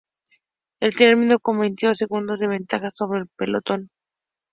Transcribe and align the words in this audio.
Él 0.79 0.95
terminó 0.95 1.37
con 1.39 1.59
veintidós 1.59 1.99
segundos 1.99 2.39
de 2.39 2.47
ventaja 2.47 2.89
sobre 2.89 3.19
el 3.19 3.27
pelotón. 3.37 3.91